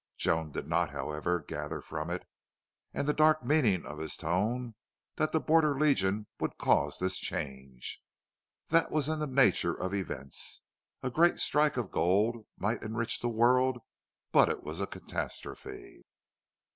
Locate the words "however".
0.89-1.41